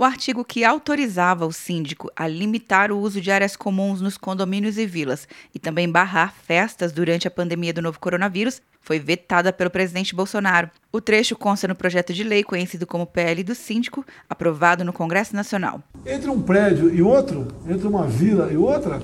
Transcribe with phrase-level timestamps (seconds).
[0.00, 4.78] o artigo que autorizava o síndico a limitar o uso de áreas comuns nos condomínios
[4.78, 9.68] e vilas e também barrar festas durante a pandemia do novo coronavírus foi vetada pelo
[9.68, 10.70] presidente Bolsonaro.
[10.90, 15.36] O trecho consta no projeto de lei conhecido como PL do Síndico, aprovado no Congresso
[15.36, 15.82] Nacional.
[16.06, 19.02] Entre um prédio e outro, entre uma vila e outra,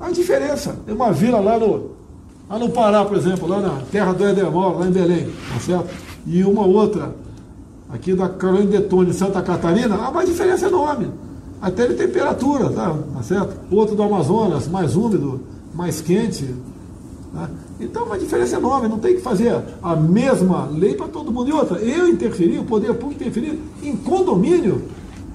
[0.00, 0.74] há diferença.
[0.86, 1.96] Tem uma vila lá no,
[2.48, 5.90] lá no Pará, por exemplo, lá na terra do Edemol, lá em Belém, tá certo?
[6.26, 7.14] E uma outra
[7.92, 11.08] aqui da Carolina Detone, Santa Catarina, há uma diferença enorme.
[11.60, 13.54] Até de temperatura, tá, tá certo?
[13.70, 15.40] Outro do Amazonas, mais úmido,
[15.74, 16.54] mais quente.
[17.34, 17.50] Tá?
[17.78, 21.50] Então, uma diferença enorme, não tem que fazer a mesma lei para todo mundo.
[21.50, 24.82] E outra, eu interferir, o poder público interferir em condomínio,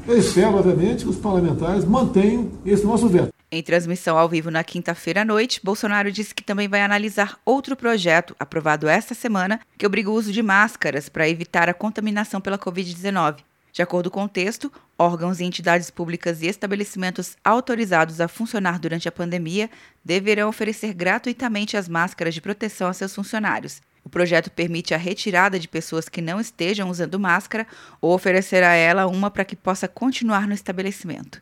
[0.07, 3.34] eu espero, obviamente, que os parlamentares mantenham esse nosso veto.
[3.51, 7.75] Em transmissão ao vivo na quinta-feira à noite, Bolsonaro disse que também vai analisar outro
[7.75, 12.57] projeto, aprovado esta semana, que obriga o uso de máscaras para evitar a contaminação pela
[12.57, 13.37] Covid-19.
[13.71, 19.07] De acordo com o texto, órgãos e entidades públicas e estabelecimentos autorizados a funcionar durante
[19.07, 19.69] a pandemia
[20.03, 23.81] deverão oferecer gratuitamente as máscaras de proteção a seus funcionários.
[24.03, 27.67] O projeto permite a retirada de pessoas que não estejam usando máscara
[27.99, 31.41] ou oferecer a ela uma para que possa continuar no estabelecimento.